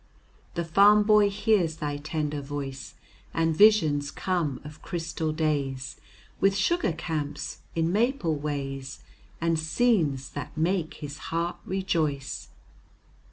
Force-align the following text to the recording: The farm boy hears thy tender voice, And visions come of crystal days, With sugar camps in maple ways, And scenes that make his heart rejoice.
The 0.55 0.65
farm 0.65 1.03
boy 1.03 1.29
hears 1.29 1.75
thy 1.75 1.97
tender 1.97 2.41
voice, 2.41 2.95
And 3.35 3.55
visions 3.55 4.09
come 4.09 4.59
of 4.63 4.81
crystal 4.81 5.31
days, 5.31 6.01
With 6.39 6.55
sugar 6.55 6.91
camps 6.93 7.59
in 7.75 7.91
maple 7.91 8.35
ways, 8.35 9.03
And 9.39 9.59
scenes 9.59 10.31
that 10.31 10.57
make 10.57 10.95
his 10.95 11.19
heart 11.29 11.57
rejoice. 11.67 12.47